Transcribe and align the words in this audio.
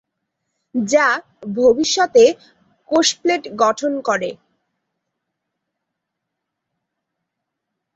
যা 0.75 1.07
ভবিষ্যতে 1.55 2.23
কোষ 2.89 3.07
প্লেট 3.19 3.43
গঠন 3.61 3.91
করে। 4.07 4.29